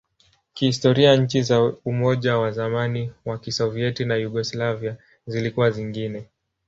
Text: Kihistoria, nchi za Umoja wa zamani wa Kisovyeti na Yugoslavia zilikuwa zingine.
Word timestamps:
Kihistoria, 0.53 1.15
nchi 1.15 1.41
za 1.41 1.73
Umoja 1.85 2.37
wa 2.37 2.51
zamani 2.51 3.11
wa 3.25 3.37
Kisovyeti 3.37 4.05
na 4.05 4.15
Yugoslavia 4.15 4.97
zilikuwa 5.25 5.71
zingine. 5.71 6.27